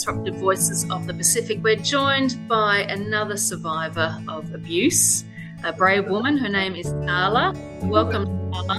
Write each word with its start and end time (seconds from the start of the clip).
Disruptive 0.00 0.36
Voices 0.36 0.90
of 0.90 1.06
the 1.06 1.12
Pacific, 1.12 1.58
we're 1.62 1.76
joined 1.76 2.48
by 2.48 2.86
another 2.88 3.36
survivor 3.36 4.18
of 4.28 4.50
abuse, 4.54 5.24
a 5.62 5.74
brave 5.74 6.08
woman. 6.08 6.38
Her 6.38 6.48
name 6.48 6.74
is 6.74 6.86
Sala. 6.86 7.52
Welcome, 7.82 8.24
Sala. 8.50 8.76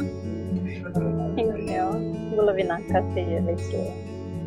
Thank 1.36 1.70
you. 1.70 2.34
Bula 2.36 2.56
vinaka 2.56 3.14
see 3.14 3.22
you. 3.78 3.94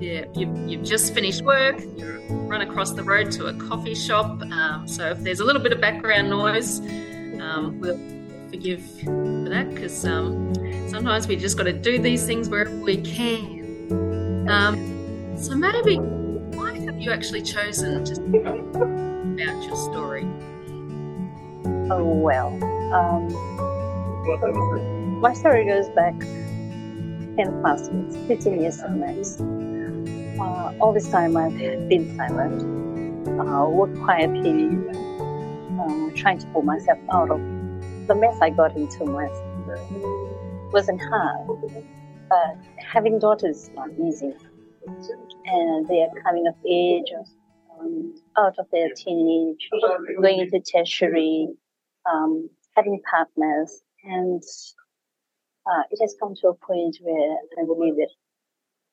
Yeah, 0.01 0.25
you've, 0.35 0.69
you've 0.69 0.83
just 0.83 1.15
finished 1.15 1.43
work, 1.43 1.81
you 1.81 2.21
run 2.49 2.63
across 2.63 2.91
the 2.91 3.05
road 3.05 3.31
to 3.39 3.47
a 3.47 3.55
coffee 3.55 3.95
shop. 3.95 4.43
Um, 4.43 4.89
so 4.89 5.11
if 5.11 5.21
there's 5.21 5.39
a 5.39 5.45
little 5.45 5.63
bit 5.63 5.73
of 5.73 5.81
background 5.81 6.29
noise, 6.29 6.81
um, 7.41 7.79
we'll 7.79 8.01
forgive 8.51 8.83
for 8.99 9.49
that 9.49 9.73
because 9.73 10.05
um, 10.05 10.53
sometimes 10.89 11.29
we 11.29 11.37
just 11.37 11.57
got 11.57 11.65
to 11.65 11.73
do 11.73 12.01
these 12.01 12.27
things 12.27 12.49
wherever 12.49 12.77
we 12.79 12.97
can. 12.97 14.49
Um, 14.49 15.37
so 15.37 15.55
maybe, 15.55 16.01
have 16.95 17.03
you 17.03 17.11
actually 17.11 17.43
chosen 17.43 18.05
to 18.05 18.15
speak 18.15 18.47
about 18.47 19.65
your 19.65 19.75
story? 19.75 20.25
Oh, 21.91 22.05
well. 22.05 22.55
Um, 22.95 23.29
my 25.21 25.35
story 25.35 25.65
goes 25.67 25.89
back 25.89 26.15
10 26.21 27.61
plus 27.61 27.91
years, 27.91 28.17
15 28.29 28.61
years 28.61 28.81
max. 28.91 29.41
Uh, 30.39 30.73
all 30.81 30.93
this 30.93 31.11
time 31.11 31.37
I've 31.37 31.59
been 31.89 32.17
silent, 32.17 32.63
uh, 33.41 33.69
worked 33.69 33.99
quietly, 33.99 34.79
uh, 35.81 36.11
trying 36.15 36.39
to 36.39 36.47
pull 36.53 36.63
myself 36.63 37.01
out 37.13 37.31
of 37.33 37.41
the 38.07 38.15
mess 38.15 38.39
I 38.41 38.51
got 38.51 38.77
into 38.77 39.05
myself. 39.05 39.91
wasn't 40.73 41.01
hard, 41.03 41.49
but 42.29 42.57
having 42.77 43.19
daughters 43.19 43.65
is 43.65 43.71
not 43.75 43.91
easy 43.99 44.33
and 45.45 45.87
they 45.89 46.03
are 46.03 46.23
coming 46.23 46.47
of 46.47 46.55
age, 46.69 47.13
um, 47.79 48.15
out 48.37 48.59
of 48.59 48.67
their 48.73 48.89
teenage, 48.95 49.69
going 50.21 50.41
into 50.41 50.61
tertiary, 50.61 51.49
um, 52.11 52.49
having 52.77 53.01
partners, 53.09 53.83
and 54.05 54.43
uh, 55.67 55.83
it 55.91 55.99
has 56.03 56.15
come 56.21 56.35
to 56.41 56.49
a 56.49 56.55
point 56.55 56.99
where 57.01 57.37
I 57.61 57.65
believe 57.67 57.97
that 57.97 58.11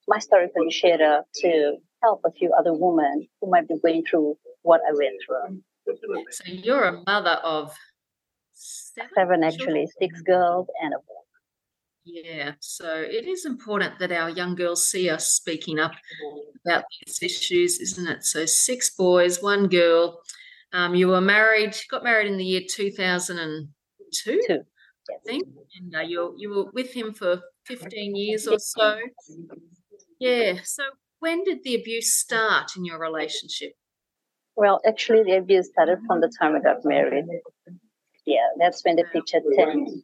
my 0.07 0.19
story 0.19 0.47
can 0.53 0.65
be 0.65 0.71
shared 0.71 1.01
up 1.01 1.25
to 1.35 1.77
help 2.01 2.21
a 2.25 2.31
few 2.31 2.51
other 2.57 2.73
women 2.73 3.27
who 3.39 3.49
might 3.49 3.67
be 3.67 3.75
going 3.81 4.03
through 4.03 4.37
what 4.63 4.81
I 4.87 4.93
went 4.93 5.15
through. 5.25 5.61
So 6.31 6.43
you're 6.47 6.83
a 6.83 7.03
mother 7.07 7.39
of 7.43 7.73
seven, 8.53 9.11
seven 9.15 9.43
actually, 9.43 9.87
six 9.99 10.21
girls 10.21 10.67
and 10.81 10.93
a 10.93 10.97
boy. 10.97 11.20
Yeah, 12.03 12.53
so 12.59 12.95
it 12.95 13.27
is 13.27 13.45
important 13.45 13.99
that 13.99 14.11
our 14.11 14.29
young 14.29 14.55
girls 14.55 14.87
see 14.87 15.09
us 15.09 15.31
speaking 15.31 15.77
up 15.77 15.91
about 16.65 16.83
these 17.05 17.19
issues, 17.21 17.79
isn't 17.79 18.07
it? 18.07 18.25
So 18.25 18.45
six 18.45 18.89
boys, 18.89 19.41
one 19.41 19.67
girl. 19.67 20.21
Um, 20.73 20.95
you 20.95 21.09
were 21.09 21.21
married, 21.21 21.75
got 21.89 22.03
married 22.03 22.27
in 22.27 22.37
the 22.37 22.45
year 22.45 22.61
2002, 22.67 24.41
Two. 24.47 24.59
I 25.09 25.13
think, 25.25 25.43
and 25.79 25.95
uh, 25.95 25.99
you 26.01 26.35
you 26.37 26.49
were 26.49 26.71
with 26.73 26.93
him 26.93 27.13
for 27.13 27.41
15 27.65 28.15
years 28.15 28.47
or 28.47 28.59
so. 28.59 28.99
Yeah. 30.19 30.59
So 30.63 30.83
when 31.19 31.43
did 31.43 31.63
the 31.63 31.75
abuse 31.75 32.15
start 32.15 32.71
in 32.77 32.85
your 32.85 32.99
relationship? 32.99 33.73
Well, 34.55 34.81
actually, 34.85 35.23
the 35.23 35.37
abuse 35.37 35.67
started 35.67 35.99
from 36.07 36.21
the 36.21 36.31
time 36.39 36.55
I 36.55 36.59
got 36.59 36.83
married. 36.83 37.25
Yeah, 38.25 38.47
that's 38.57 38.83
when 38.83 38.95
the 38.95 39.05
picture 39.05 39.41
turned 39.55 40.03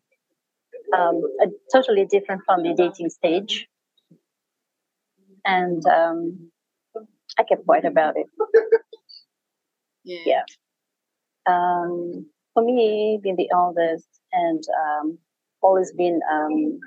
um, 0.96 1.22
a, 1.42 1.48
totally 1.72 2.06
different 2.06 2.42
from 2.46 2.64
the 2.64 2.74
dating 2.74 3.10
stage. 3.10 3.68
And 5.46 5.86
um, 5.86 6.52
I 7.38 7.44
kept 7.44 7.66
quiet 7.66 7.86
about 7.86 8.16
it. 8.18 8.28
Yeah. 10.04 10.20
yeah. 10.26 10.44
Um, 11.46 12.28
for 12.54 12.64
me, 12.64 13.20
being 13.22 13.36
the 13.36 13.50
eldest 13.54 14.08
and 14.32 14.64
um, 14.84 15.18
always 15.62 15.92
been, 15.92 16.22
um, 16.32 16.80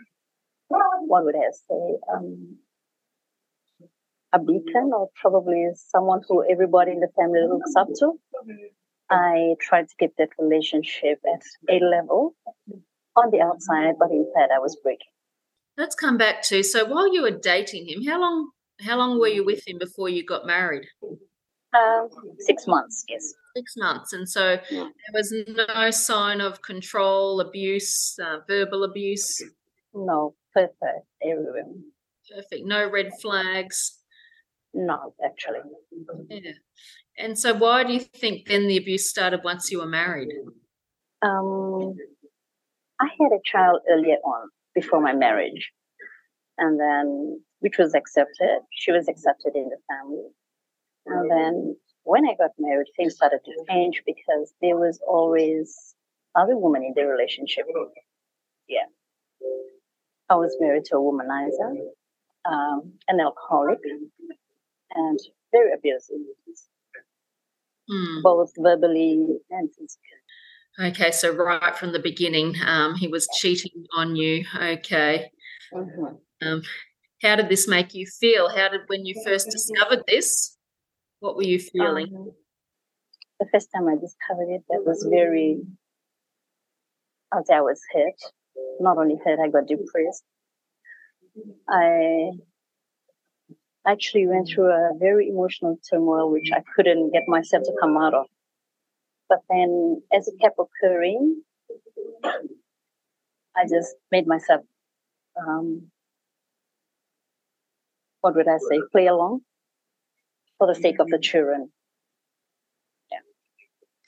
what 0.68 1.24
would 1.24 1.36
I 1.36 1.50
say, 1.68 1.98
um, 2.12 2.56
a 4.32 4.38
beacon 4.38 4.90
or 4.94 5.10
probably 5.20 5.68
someone 5.74 6.22
who 6.28 6.44
everybody 6.50 6.92
in 6.92 7.00
the 7.00 7.08
family 7.16 7.40
looks 7.48 7.74
up 7.76 7.88
to. 7.98 8.12
I 9.10 9.56
tried 9.60 9.88
to 9.88 9.94
keep 9.98 10.16
that 10.18 10.30
relationship 10.38 11.20
at 11.26 11.42
a 11.68 11.84
level 11.84 12.34
on 13.22 13.30
the 13.30 13.40
outside, 13.40 13.94
but 13.98 14.10
inside 14.10 14.50
I 14.54 14.58
was 14.58 14.76
breaking. 14.82 15.06
Let's 15.76 15.94
come 15.94 16.18
back 16.18 16.42
to 16.44 16.62
so 16.62 16.84
while 16.84 17.12
you 17.12 17.22
were 17.22 17.38
dating 17.38 17.88
him, 17.88 18.04
how 18.04 18.20
long 18.20 18.50
how 18.80 18.96
long 18.96 19.18
were 19.18 19.28
you 19.28 19.44
with 19.44 19.66
him 19.66 19.78
before 19.78 20.08
you 20.08 20.24
got 20.24 20.46
married? 20.46 20.86
Um, 21.72 22.08
six 22.38 22.66
months, 22.66 23.04
yes. 23.08 23.32
Six 23.56 23.74
months, 23.76 24.12
and 24.12 24.28
so 24.28 24.58
yeah. 24.70 24.88
there 24.88 25.14
was 25.14 25.32
no 25.48 25.90
sign 25.90 26.40
of 26.40 26.62
control, 26.62 27.40
abuse, 27.40 28.18
uh, 28.22 28.38
verbal 28.48 28.84
abuse. 28.84 29.42
No, 29.94 30.34
perfect 30.54 31.06
everywhere. 31.22 31.64
Perfect. 32.32 32.64
No 32.64 32.88
red 32.88 33.10
flags. 33.20 33.98
No, 34.72 35.14
actually. 35.24 35.60
Yeah. 36.28 36.52
And 37.18 37.38
so, 37.38 37.54
why 37.54 37.84
do 37.84 37.92
you 37.92 38.00
think 38.00 38.46
then 38.46 38.66
the 38.68 38.76
abuse 38.76 39.08
started 39.08 39.40
once 39.44 39.70
you 39.70 39.80
were 39.80 39.86
married? 39.86 40.28
Um, 41.22 41.96
I 43.00 43.08
had 43.20 43.32
a 43.32 43.40
child 43.44 43.80
earlier 43.90 44.16
on 44.24 44.50
before 44.74 45.00
my 45.00 45.14
marriage, 45.14 45.70
and 46.58 46.78
then 46.78 47.40
which 47.60 47.78
was 47.78 47.94
accepted. 47.94 48.60
She 48.72 48.92
was 48.92 49.08
accepted 49.08 49.54
in 49.54 49.70
the 49.70 49.78
family, 49.88 50.28
and 51.06 51.30
then 51.30 51.76
when 52.04 52.26
I 52.26 52.34
got 52.36 52.50
married, 52.58 52.88
things 52.96 53.14
started 53.14 53.40
to 53.44 53.64
change 53.68 54.02
because 54.06 54.52
there 54.60 54.76
was 54.76 55.00
always 55.06 55.94
other 56.34 56.56
women 56.56 56.84
in 56.84 56.92
the 56.94 57.06
relationship. 57.06 57.64
Yeah, 58.68 58.86
I 60.28 60.34
was 60.36 60.56
married 60.60 60.84
to 60.86 60.96
a 60.96 61.00
womanizer, 61.00 61.76
um, 62.44 62.92
an 63.08 63.20
alcoholic, 63.20 63.80
and 64.94 65.18
very 65.52 65.72
abusive, 65.72 66.16
mm. 67.90 68.22
both 68.22 68.52
verbally 68.56 69.26
and 69.50 69.68
physically. 69.70 70.19
Okay, 70.78 71.10
so 71.10 71.34
right 71.34 71.76
from 71.76 71.92
the 71.92 71.98
beginning, 71.98 72.54
um, 72.64 72.94
he 72.94 73.08
was 73.08 73.28
cheating 73.38 73.84
on 73.94 74.16
you. 74.16 74.44
Okay. 74.54 75.30
Mm-hmm. 75.74 76.46
Um, 76.46 76.62
how 77.22 77.36
did 77.36 77.48
this 77.48 77.68
make 77.68 77.94
you 77.94 78.06
feel? 78.06 78.48
How 78.48 78.68
did 78.68 78.82
when 78.86 79.04
you 79.04 79.14
first 79.24 79.50
discovered 79.50 80.02
this? 80.06 80.56
What 81.18 81.36
were 81.36 81.42
you 81.42 81.58
feeling? 81.58 82.06
Um, 82.16 82.32
the 83.40 83.46
first 83.52 83.68
time 83.74 83.88
I 83.88 83.94
discovered 83.94 84.48
it, 84.48 84.62
that 84.68 84.84
was 84.86 85.06
very. 85.10 85.60
I 87.32 87.38
I 87.52 87.60
was 87.60 87.80
hurt. 87.92 88.32
Not 88.80 88.96
only 88.96 89.16
hurt, 89.24 89.38
I 89.38 89.48
got 89.48 89.66
depressed. 89.66 90.24
I 91.68 92.30
actually 93.86 94.26
went 94.26 94.48
through 94.48 94.70
a 94.70 94.92
very 94.98 95.28
emotional 95.28 95.78
turmoil, 95.90 96.30
which 96.30 96.50
I 96.52 96.62
couldn't 96.74 97.12
get 97.12 97.22
myself 97.28 97.64
to 97.64 97.72
come 97.80 97.96
out 97.96 98.14
of. 98.14 98.26
But 99.30 99.42
then 99.48 100.02
as 100.12 100.26
it 100.26 100.34
kept 100.40 100.58
occurring, 100.58 101.42
I 102.24 103.62
just 103.62 103.94
made 104.10 104.26
myself, 104.26 104.62
um, 105.40 105.86
what 108.22 108.34
would 108.34 108.48
I 108.48 108.58
say, 108.58 108.80
play 108.90 109.06
along 109.06 109.42
for 110.58 110.66
the 110.66 110.74
sake 110.74 110.98
of 110.98 111.06
the 111.06 111.20
children. 111.20 111.70
Yeah. 113.12 113.18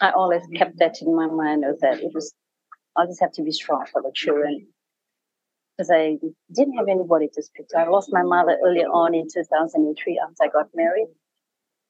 I 0.01 0.11
always 0.11 0.43
kept 0.57 0.81
that 0.81 1.01
in 1.01 1.15
my 1.15 1.29
mind 1.29 1.65
that 1.83 2.01
it 2.01 2.11
was, 2.13 2.35
I 2.97 3.07
just 3.07 3.21
have 3.21 3.33
to 3.35 3.43
be 3.43 3.53
strong 3.53 3.87
for 3.93 4.03
the 4.03 4.11
children. 4.13 4.67
Because 5.79 5.93
I 5.93 6.19
didn't 6.53 6.77
have 6.79 6.89
anybody 6.89 7.29
to 7.33 7.43
speak 7.43 7.69
to. 7.69 7.79
I 7.79 7.89
lost 7.89 8.11
my 8.13 8.23
mother 8.23 8.59
early 8.63 8.85
on 8.85 9.15
in 9.15 9.29
2003 9.33 10.21
after 10.21 10.45
I 10.45 10.49
got 10.49 10.69
married 10.75 11.07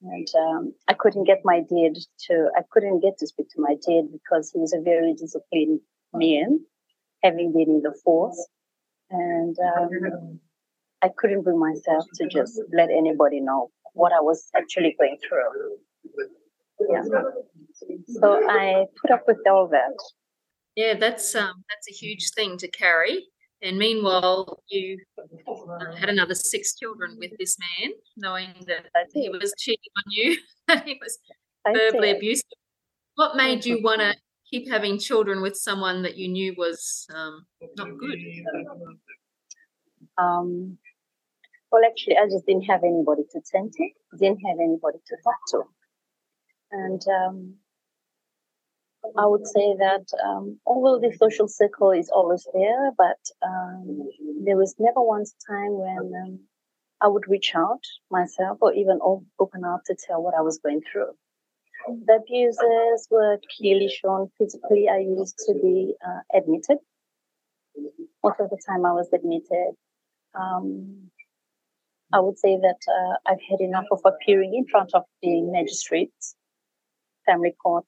and 0.04 0.28
um, 0.38 0.74
I 0.88 0.94
couldn't 0.94 1.24
get 1.24 1.40
my 1.44 1.60
dad 1.60 1.94
to. 2.28 2.50
I 2.56 2.62
couldn't 2.70 3.00
get 3.00 3.18
to 3.18 3.26
speak 3.26 3.48
to 3.50 3.60
my 3.60 3.74
dad 3.74 4.08
because 4.12 4.50
he 4.52 4.58
was 4.58 4.72
a 4.72 4.80
very 4.80 5.14
disciplined 5.14 5.80
man, 6.12 6.60
having 7.22 7.52
been 7.52 7.68
in 7.68 7.82
the 7.82 7.94
force, 8.04 8.48
and 9.10 9.56
um, 9.76 10.40
I 11.02 11.10
couldn't 11.16 11.42
bring 11.42 11.58
myself 11.58 12.04
to 12.14 12.28
just 12.28 12.60
let 12.72 12.90
anybody 12.90 13.40
know 13.40 13.70
what 13.94 14.12
I 14.12 14.20
was 14.20 14.48
actually 14.56 14.96
going 14.98 15.18
through. 15.28 15.76
Yeah. 16.90 17.02
So 18.08 18.48
I 18.48 18.86
put 19.00 19.10
up 19.10 19.24
with 19.26 19.38
all 19.48 19.68
that. 19.68 19.96
Yeah, 20.74 20.94
that's 20.94 21.34
um, 21.34 21.64
that's 21.68 21.88
a 21.88 21.92
huge 21.92 22.30
thing 22.34 22.56
to 22.58 22.68
carry. 22.68 23.26
And 23.62 23.78
meanwhile, 23.78 24.60
you 24.68 24.98
uh, 25.18 25.94
had 25.94 26.08
another 26.08 26.34
six 26.34 26.74
children 26.74 27.16
with 27.18 27.30
this 27.38 27.56
man, 27.58 27.92
knowing 28.16 28.48
that 28.66 28.86
he 29.14 29.28
was 29.28 29.54
cheating 29.56 29.92
on 29.96 30.04
you, 30.08 30.36
that 30.68 30.84
he 30.86 30.98
was 31.00 31.18
verbally 31.66 32.10
abusive. 32.10 32.44
What 33.14 33.36
made 33.36 33.64
you 33.64 33.80
want 33.82 34.00
to 34.00 34.14
keep 34.50 34.68
having 34.68 34.98
children 34.98 35.42
with 35.42 35.56
someone 35.56 36.02
that 36.02 36.16
you 36.16 36.28
knew 36.28 36.54
was 36.58 37.06
um, 37.14 37.46
not 37.76 37.88
good? 37.98 38.18
Um, 40.18 40.78
Well, 41.70 41.82
actually, 41.88 42.16
I 42.18 42.26
just 42.26 42.46
didn't 42.46 42.64
have 42.64 42.82
anybody 42.84 43.22
to 43.30 43.40
tend 43.50 43.72
to, 43.74 43.88
didn't 44.18 44.40
have 44.46 44.58
anybody 44.60 44.98
to 45.06 45.16
talk 45.24 45.38
to. 45.52 45.62
And 46.72 47.02
um, 47.08 47.54
I 49.18 49.26
would 49.26 49.46
say 49.46 49.74
that 49.78 50.06
um, 50.24 50.58
although 50.64 51.00
the 51.00 51.14
social 51.16 51.48
circle 51.48 51.90
is 51.90 52.08
always 52.08 52.46
there, 52.54 52.92
but 52.96 53.18
um, 53.42 54.08
there 54.44 54.56
was 54.56 54.74
never 54.78 55.02
once 55.02 55.34
time 55.46 55.72
when 55.72 56.12
um, 56.22 56.40
I 57.00 57.08
would 57.08 57.24
reach 57.28 57.52
out 57.54 57.82
myself 58.10 58.58
or 58.60 58.72
even 58.72 59.00
open 59.38 59.64
up 59.64 59.82
to 59.86 59.96
tell 60.06 60.22
what 60.22 60.34
I 60.34 60.40
was 60.40 60.58
going 60.58 60.82
through. 60.90 61.12
The 62.06 62.20
abuses 62.22 63.08
were 63.10 63.40
clearly 63.58 63.88
shown 63.88 64.30
physically. 64.38 64.88
I 64.88 64.98
used 64.98 65.36
to 65.46 65.54
be 65.54 65.94
uh, 66.06 66.38
admitted. 66.38 66.78
Most 68.22 68.38
of 68.38 68.50
the 68.50 68.58
time 68.68 68.86
I 68.86 68.92
was 68.92 69.08
admitted. 69.12 69.74
Um, 70.34 71.10
I 72.12 72.20
would 72.20 72.38
say 72.38 72.56
that 72.56 72.78
uh, 72.88 73.14
I've 73.26 73.40
had 73.50 73.60
enough 73.60 73.86
of 73.90 74.00
appearing 74.04 74.54
in 74.54 74.66
front 74.66 74.90
of 74.94 75.02
the 75.22 75.42
magistrates, 75.42 76.36
family 77.26 77.54
court. 77.60 77.86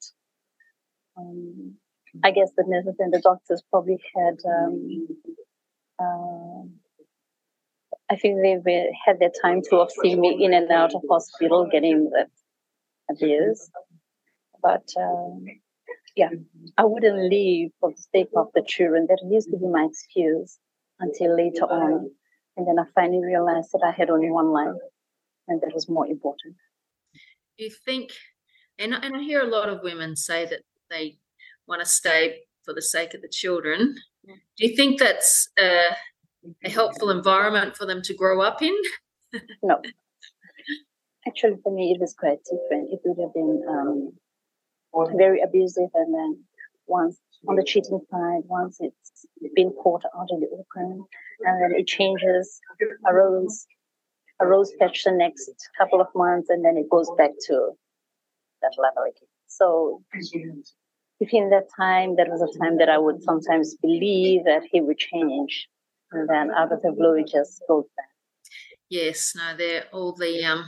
Um, 1.16 1.75
I 2.22 2.31
guess 2.31 2.50
the 2.56 2.64
nurses 2.66 2.96
and 2.99 3.12
the 3.12 3.20
doctors 3.20 3.62
probably 3.70 3.99
had. 4.14 4.34
Um, 4.46 5.06
uh, 5.99 6.69
I 8.11 8.16
think 8.16 8.40
they 8.43 8.90
had 9.06 9.19
their 9.19 9.32
time 9.43 9.62
to 9.70 9.87
seen 10.02 10.20
me 10.20 10.44
in 10.44 10.52
and 10.52 10.70
out 10.70 10.94
of 10.94 11.02
hospital 11.08 11.69
getting 11.70 12.11
the 12.11 12.26
abuse. 13.11 13.70
But 14.62 14.87
um, 14.99 15.44
yeah, 16.16 16.31
I 16.76 16.84
wouldn't 16.84 17.31
leave 17.31 17.70
for 17.81 17.90
the 17.90 18.02
sake 18.14 18.31
of 18.37 18.49
the 18.55 18.62
children. 18.66 19.06
That 19.08 19.26
used 19.28 19.50
to 19.50 19.56
be 19.56 19.66
my 19.66 19.87
excuse 19.90 20.58
until 21.00 21.37
later 21.37 21.64
on. 21.64 22.11
And 22.56 22.66
then 22.69 22.78
I 22.78 22.84
finally 22.94 23.25
realized 23.25 23.70
that 23.72 23.82
I 23.84 23.90
had 23.90 24.11
only 24.11 24.31
one 24.31 24.52
life 24.52 24.81
and 25.49 25.61
that 25.61 25.75
was 25.75 25.88
more 25.88 26.06
important. 26.06 26.56
You 27.56 27.70
think, 27.84 28.11
and, 28.78 28.94
and 28.94 29.16
I 29.16 29.20
hear 29.20 29.40
a 29.40 29.49
lot 29.49 29.69
of 29.69 29.82
women 29.82 30.16
say 30.16 30.46
that 30.46 30.61
they 30.90 31.19
want 31.66 31.81
to 31.82 31.88
stay 31.88 32.40
for 32.64 32.75
the 32.75 32.82
sake 32.82 33.14
of 33.14 33.22
the 33.22 33.28
children. 33.28 33.96
Do 34.26 34.66
you 34.66 34.76
think 34.76 34.98
that's 34.98 35.48
a, 35.58 35.88
a 36.64 36.70
helpful 36.70 37.10
environment 37.10 37.76
for 37.76 37.86
them 37.86 38.02
to 38.02 38.14
grow 38.14 38.40
up 38.40 38.62
in? 38.62 38.75
no. 39.62 39.81
Actually, 41.26 41.56
for 41.62 41.72
me, 41.72 41.92
it 41.92 42.00
was 42.00 42.14
quite 42.14 42.38
different. 42.44 42.90
It 42.92 43.00
would 43.04 43.22
have 43.22 43.34
been 43.34 43.62
um, 43.69 44.12
very 45.16 45.40
abusive, 45.40 45.90
and 45.94 46.14
then 46.14 46.44
once 46.87 47.19
on 47.48 47.56
the 47.56 47.64
cheating 47.64 48.00
side, 48.10 48.42
once 48.46 48.78
it's 48.80 49.26
been 49.54 49.70
caught 49.82 50.02
out 50.16 50.28
in 50.30 50.40
the 50.40 50.48
open, 50.52 51.04
and 51.40 51.62
then 51.62 51.78
it 51.78 51.87
changes 51.87 52.60
a 53.06 53.14
rose, 53.14 53.66
a 54.40 54.46
rose 54.46 54.72
patch 54.78 55.04
the 55.04 55.12
next 55.12 55.50
couple 55.78 56.00
of 56.00 56.08
months, 56.14 56.48
and 56.50 56.64
then 56.64 56.76
it 56.76 56.88
goes 56.90 57.10
back 57.16 57.30
to 57.46 57.70
that 58.62 58.72
level 58.78 59.02
again. 59.02 59.28
So 59.56 60.02
within 61.20 61.50
that 61.50 61.68
time, 61.76 62.16
there 62.16 62.26
was 62.28 62.42
a 62.42 62.58
time 62.58 62.78
that 62.78 62.88
I 62.88 62.98
would 62.98 63.22
sometimes 63.22 63.76
believe 63.80 64.44
that 64.44 64.62
he 64.70 64.80
would 64.80 64.98
change, 64.98 65.68
and 66.12 66.28
then 66.28 66.50
out 66.50 66.72
of 66.72 66.82
the 66.82 66.92
blue, 66.92 67.14
it 67.18 67.28
just 67.28 67.62
goes 67.68 67.84
back. 67.96 68.06
Yes, 68.90 69.32
no, 69.36 69.56
they're 69.56 69.84
all 69.92 70.12
the 70.14 70.44
um, 70.44 70.66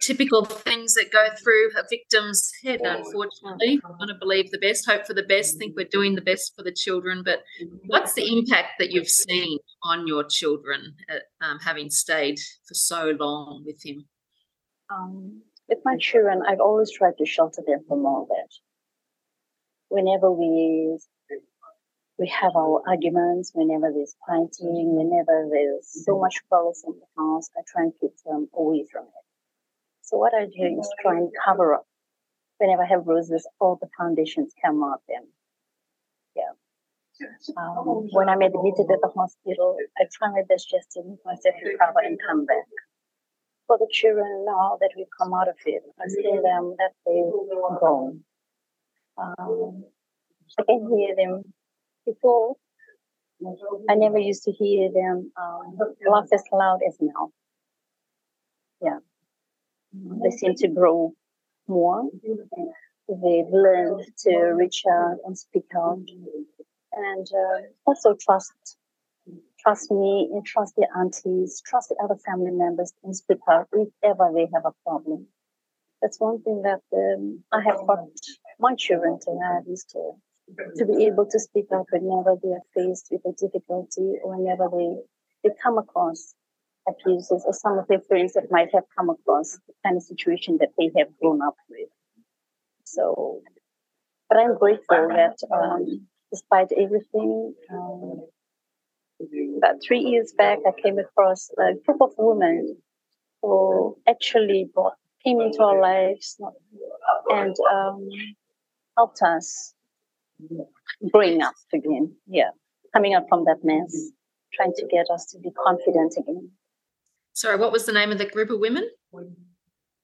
typical 0.00 0.44
things 0.44 0.94
that 0.94 1.10
go 1.10 1.26
through 1.42 1.70
a 1.76 1.82
victim's 1.90 2.50
head, 2.62 2.80
unfortunately. 2.82 3.80
I 3.84 3.88
want 3.88 4.10
to 4.10 4.16
believe 4.18 4.50
the 4.50 4.58
best, 4.58 4.86
hope 4.86 5.06
for 5.06 5.14
the 5.14 5.24
best, 5.24 5.58
think 5.58 5.74
we're 5.76 5.86
doing 5.90 6.14
the 6.14 6.20
best 6.20 6.52
for 6.56 6.62
the 6.62 6.72
children. 6.72 7.22
But 7.24 7.40
what's 7.86 8.14
the 8.14 8.26
impact 8.38 8.72
that 8.78 8.90
you've 8.90 9.08
seen 9.08 9.58
on 9.82 10.06
your 10.06 10.24
children 10.24 10.94
at, 11.08 11.22
uh, 11.42 11.44
um, 11.44 11.58
having 11.64 11.90
stayed 11.90 12.38
for 12.66 12.74
so 12.74 13.16
long 13.18 13.64
with 13.66 13.84
him? 13.84 14.06
Um, 14.90 15.42
with 15.68 15.78
my 15.84 15.96
children, 15.98 16.42
I've 16.46 16.60
always 16.60 16.90
tried 16.90 17.18
to 17.18 17.26
shelter 17.26 17.62
them 17.66 17.84
from 17.86 18.06
all 18.06 18.26
that. 18.28 18.50
Whenever 19.88 20.30
we 20.30 20.98
we 22.18 22.28
have 22.28 22.56
our 22.56 22.82
arguments, 22.86 23.52
whenever 23.54 23.92
there's 23.92 24.16
fighting, 24.26 24.96
whenever 24.96 25.48
there's 25.50 25.86
so 26.04 26.18
much 26.18 26.36
quarrels 26.48 26.82
in 26.84 26.94
the 26.94 27.06
house, 27.16 27.48
I 27.56 27.62
try 27.70 27.84
and 27.84 27.92
keep 28.00 28.10
them 28.26 28.48
away 28.54 28.84
from 28.90 29.04
it. 29.04 29.24
So 30.02 30.16
what 30.16 30.34
I 30.34 30.46
do 30.46 30.80
is 30.80 30.90
try 31.00 31.16
and 31.16 31.30
cover 31.44 31.74
up. 31.74 31.86
Whenever 32.58 32.82
I 32.82 32.88
have 32.88 33.06
roses, 33.06 33.46
all 33.60 33.78
the 33.80 33.88
foundations 33.96 34.52
come 34.64 34.82
out 34.82 35.00
then. 35.08 35.28
Yeah. 36.34 36.52
Um, 37.56 38.08
when 38.10 38.28
I'm 38.28 38.42
admitted 38.42 38.90
at 38.90 39.00
the 39.00 39.12
hospital, 39.14 39.76
I 39.98 40.04
try 40.12 40.30
my 40.30 40.42
best 40.48 40.68
just 40.68 40.90
to 40.92 41.02
make 41.04 41.24
myself 41.24 41.54
recover 41.64 42.00
and 42.04 42.18
come 42.26 42.46
back. 42.46 42.66
For 43.68 43.76
the 43.76 43.86
children 43.92 44.46
now 44.46 44.78
that 44.80 44.92
we've 44.96 45.06
come 45.16 45.34
out 45.34 45.46
of 45.46 45.56
it, 45.66 45.82
I 46.00 46.08
see 46.08 46.22
them 46.22 46.74
that 46.78 46.92
they've 47.04 47.78
grown. 47.78 48.24
Um, 49.18 49.84
I 50.58 50.62
can 50.62 50.88
hear 50.90 51.14
them 51.14 51.52
before. 52.06 52.56
I 53.90 53.94
never 53.94 54.18
used 54.18 54.44
to 54.44 54.52
hear 54.52 54.90
them 54.90 55.30
um, 55.36 55.78
laugh 56.10 56.28
as 56.32 56.42
loud 56.50 56.80
as 56.88 56.96
now. 57.00 57.30
Yeah. 58.82 58.98
They 59.92 60.30
seem 60.30 60.54
to 60.56 60.68
grow 60.68 61.12
more. 61.66 62.08
They've 63.08 63.52
learned 63.52 64.06
to 64.24 64.36
reach 64.56 64.82
out 64.90 65.18
and 65.26 65.36
speak 65.36 65.66
out, 65.76 66.00
and 66.92 67.26
uh, 67.26 67.60
also 67.86 68.16
trust 68.18 68.78
trust 69.60 69.90
me 69.90 70.28
and 70.32 70.44
trust 70.44 70.74
the 70.76 70.86
aunties, 70.96 71.62
trust 71.64 71.88
the 71.88 71.96
other 72.02 72.16
family 72.26 72.50
members, 72.52 72.92
and 73.04 73.14
speak 73.14 73.38
out 73.50 73.68
if 73.72 73.88
ever 74.02 74.30
they 74.34 74.48
have 74.54 74.64
a 74.64 74.72
problem. 74.84 75.26
That's 76.02 76.20
one 76.20 76.40
thing 76.42 76.62
that 76.62 76.80
um, 76.94 77.42
I 77.52 77.60
have 77.62 77.84
taught 77.86 78.08
my 78.60 78.74
children 78.76 79.18
to 79.20 79.38
have 79.42 79.64
is 79.66 79.84
to 79.92 80.12
to 80.76 80.86
be 80.86 81.04
able 81.06 81.26
to 81.26 81.38
speak 81.38 81.66
up 81.74 81.86
whenever 81.90 82.36
they 82.42 82.50
are 82.50 82.64
faced 82.74 83.08
with 83.10 83.20
a 83.26 83.32
difficulty 83.32 84.14
or 84.22 84.36
whenever 84.36 84.68
they, 84.72 84.96
they 85.44 85.54
come 85.62 85.78
across 85.78 86.34
abuses 86.88 87.44
or 87.46 87.52
some 87.52 87.78
of 87.78 87.86
their 87.88 88.00
friends 88.00 88.32
that 88.32 88.50
might 88.50 88.68
have 88.72 88.84
come 88.96 89.10
across 89.10 89.58
the 89.66 89.74
kind 89.84 89.96
of 89.96 90.02
situation 90.02 90.56
that 90.60 90.70
they 90.78 90.90
have 90.96 91.08
grown 91.20 91.42
up 91.42 91.56
with. 91.68 91.88
So, 92.84 93.42
but 94.28 94.38
I'm 94.38 94.56
grateful 94.56 95.08
that 95.08 95.36
um, 95.52 96.06
despite 96.30 96.72
everything, 96.72 97.54
um, 97.70 98.26
about 99.56 99.76
three 99.86 100.00
years 100.00 100.32
back, 100.36 100.58
I 100.66 100.80
came 100.80 100.98
across 100.98 101.50
a 101.58 101.74
group 101.84 102.00
of 102.00 102.12
women 102.18 102.76
who 103.42 103.96
actually 104.08 104.70
brought, 104.72 104.94
came 105.24 105.40
into 105.40 105.62
our 105.62 105.80
lives 105.80 106.36
and 107.30 107.54
um, 107.72 108.08
helped 108.96 109.22
us 109.22 109.74
growing 111.12 111.42
up 111.42 111.54
again. 111.72 112.14
Yeah, 112.26 112.50
coming 112.94 113.14
up 113.14 113.26
from 113.28 113.44
that 113.44 113.58
mess, 113.62 114.10
trying 114.54 114.72
to 114.76 114.86
get 114.86 115.06
us 115.12 115.26
to 115.32 115.38
be 115.38 115.50
confident 115.50 116.14
again. 116.18 116.50
Sorry, 117.32 117.56
what 117.56 117.72
was 117.72 117.86
the 117.86 117.92
name 117.92 118.10
of 118.10 118.18
the 118.18 118.26
group 118.26 118.50
of 118.50 118.58
women? 118.58 118.88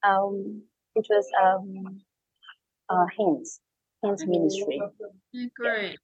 Um, 0.05 0.63
it 0.95 1.07
was 1.09 1.27
um, 1.43 2.01
uh, 2.89 3.07
Hands, 3.19 3.61
Hands 4.05 4.27
Ministry. 4.27 4.81
Oh, 4.83 5.49
great. 5.57 5.99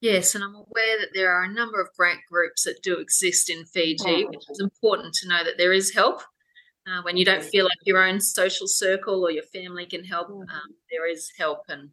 Yes, 0.00 0.34
and 0.34 0.44
I'm 0.44 0.54
aware 0.54 0.98
that 1.00 1.10
there 1.14 1.32
are 1.32 1.44
a 1.44 1.52
number 1.52 1.80
of 1.80 1.88
grant 1.96 2.20
groups 2.30 2.64
that 2.64 2.82
do 2.82 2.98
exist 2.98 3.48
in 3.48 3.64
Fiji, 3.64 4.26
which 4.26 4.44
is 4.50 4.60
important 4.60 5.14
to 5.14 5.28
know 5.28 5.42
that 5.42 5.56
there 5.56 5.72
is 5.72 5.94
help. 5.94 6.22
Uh, 6.86 7.02
when 7.02 7.16
you 7.16 7.24
don't 7.24 7.42
feel 7.42 7.64
like 7.64 7.78
your 7.84 8.02
own 8.02 8.20
social 8.20 8.68
circle 8.68 9.24
or 9.24 9.30
your 9.30 9.42
family 9.42 9.86
can 9.86 10.04
help, 10.04 10.28
um, 10.28 10.74
there 10.90 11.10
is 11.10 11.32
help. 11.36 11.60
And 11.68 11.90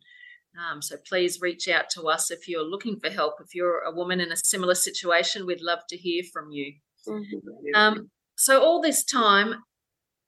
um, 0.59 0.81
so 0.81 0.97
please 1.07 1.39
reach 1.41 1.67
out 1.67 1.89
to 1.91 2.03
us 2.03 2.29
if 2.29 2.47
you're 2.47 2.63
looking 2.63 2.99
for 2.99 3.09
help. 3.09 3.35
If 3.39 3.55
you're 3.55 3.79
a 3.79 3.91
woman 3.91 4.19
in 4.19 4.31
a 4.31 4.37
similar 4.37 4.75
situation, 4.75 5.47
we'd 5.47 5.61
love 5.61 5.79
to 5.89 5.97
hear 5.97 6.23
from 6.31 6.51
you. 6.51 6.73
Mm-hmm. 7.07 7.75
Um, 7.75 8.11
so 8.37 8.61
all 8.61 8.81
this 8.81 9.03
time, 9.03 9.55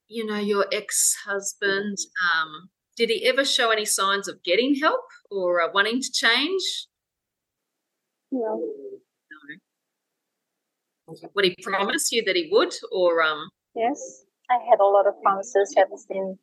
you 0.07 0.25
know, 0.25 0.39
your 0.39 0.65
ex-husband, 0.71 1.97
um, 2.33 2.69
did 2.97 3.09
he 3.09 3.25
ever 3.27 3.45
show 3.45 3.69
any 3.69 3.85
signs 3.85 4.27
of 4.27 4.43
getting 4.43 4.75
help 4.75 5.05
or 5.29 5.61
uh, 5.61 5.67
wanting 5.73 6.01
to 6.01 6.11
change? 6.11 6.87
No. 8.35 8.59
No. 11.07 11.15
Would 11.35 11.45
he 11.45 11.55
promise 11.61 12.11
you 12.11 12.23
that 12.25 12.35
he 12.35 12.49
would, 12.51 12.73
or 12.91 13.21
um? 13.21 13.49
Yes, 13.75 14.25
I 14.49 14.57
had 14.69 14.79
a 14.79 14.85
lot 14.85 15.07
of 15.07 15.13
promises 15.21 15.73
ever 15.77 15.95
since 15.97 16.37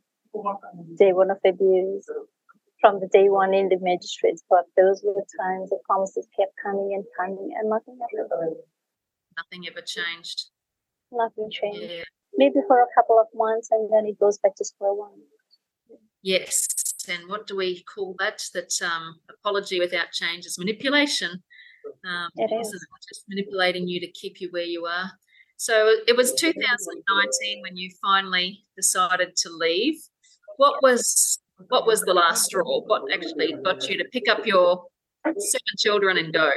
day 0.98 1.12
one 1.12 1.30
of 1.30 1.38
abuse, 1.44 2.06
from 2.80 3.00
the 3.00 3.08
day 3.08 3.28
one 3.28 3.52
in 3.52 3.68
the 3.68 3.78
magistrates 3.80 4.42
but 4.48 4.64
Those 4.76 5.02
were 5.04 5.14
the 5.14 5.26
times 5.40 5.70
the 5.70 5.78
promises 5.84 6.28
kept 6.38 6.52
coming 6.62 6.92
and 6.94 7.04
coming, 7.18 7.50
and 7.58 7.68
nothing 7.68 7.98
ever. 8.18 8.54
Nothing 9.36 9.66
ever 9.68 9.82
changed 9.82 10.52
nothing 11.12 11.50
changed. 11.50 11.92
Yeah. 11.92 12.04
Maybe 12.34 12.60
for 12.66 12.80
a 12.80 12.86
couple 12.94 13.18
of 13.18 13.26
months 13.34 13.68
and 13.70 13.92
then 13.92 14.06
it 14.06 14.18
goes 14.18 14.38
back 14.38 14.56
to 14.56 14.64
square 14.64 14.94
one. 14.94 15.10
Yes. 16.22 16.66
And 17.08 17.28
what 17.28 17.46
do 17.46 17.56
we 17.56 17.82
call 17.82 18.14
that? 18.18 18.42
That 18.54 18.72
um, 18.82 19.16
apology 19.28 19.78
without 19.80 20.12
change 20.12 20.46
is 20.46 20.58
manipulation. 20.58 21.42
Um, 22.04 22.28
it 22.36 22.52
is. 22.52 22.70
Just 23.08 23.24
manipulating 23.28 23.86
you 23.88 24.00
to 24.00 24.10
keep 24.12 24.40
you 24.40 24.48
where 24.50 24.64
you 24.64 24.86
are. 24.86 25.10
So 25.56 25.94
it 26.08 26.16
was 26.16 26.32
2019 26.34 27.62
when 27.62 27.76
you 27.76 27.90
finally 28.02 28.64
decided 28.76 29.36
to 29.36 29.48
leave. 29.50 29.94
What 30.56 30.82
was 30.82 31.38
what 31.68 31.86
was 31.86 32.00
the 32.00 32.14
last 32.14 32.46
straw? 32.46 32.80
What 32.80 33.02
actually 33.12 33.54
got 33.64 33.88
you 33.88 33.96
to 33.98 34.04
pick 34.12 34.28
up 34.28 34.44
your 34.44 34.84
seven 35.24 35.74
children 35.78 36.18
and 36.18 36.32
go? 36.32 36.50